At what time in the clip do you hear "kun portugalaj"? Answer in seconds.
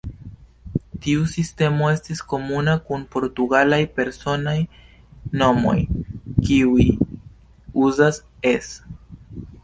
2.87-3.79